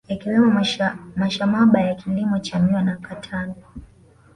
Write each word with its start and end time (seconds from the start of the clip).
Yakiwemo 0.09 0.49
mashamaba 1.15 1.77
ya 1.81 1.95
kilimo 1.95 2.39
cha 2.39 2.59
miwa 2.59 2.81
na 2.83 2.95
katani 2.95 3.55